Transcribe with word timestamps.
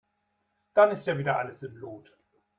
Dann 0.73 0.89
ist 0.89 1.05
ja 1.05 1.15
wieder 1.19 1.37
alles 1.37 1.61
im 1.61 1.77
Lot. 1.77 2.17